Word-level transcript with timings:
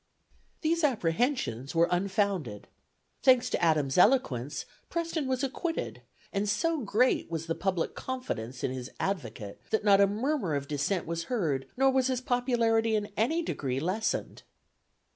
These 0.61 0.83
apprehensions 0.83 1.75
were 1.75 1.87
unfounded. 1.91 2.67
Thanks 3.21 3.51
to 3.51 3.63
Adams' 3.63 3.99
eloquence, 3.99 4.65
Preston 4.89 5.27
was 5.27 5.43
acquitted, 5.43 6.01
and 6.33 6.49
so 6.49 6.79
great 6.81 7.29
was 7.29 7.45
the 7.45 7.53
public 7.53 7.93
confidence 7.93 8.63
in 8.63 8.71
his 8.71 8.89
advocate 8.99 9.61
that 9.69 9.83
not 9.85 10.01
a 10.01 10.07
murmur 10.07 10.55
of 10.55 10.67
dissent 10.67 11.05
was 11.05 11.25
heard, 11.25 11.67
nor 11.77 11.91
was 11.91 12.07
his 12.07 12.19
popularity 12.19 12.95
in 12.95 13.11
any 13.15 13.43
degree 13.43 13.79
lessened. 13.79 14.41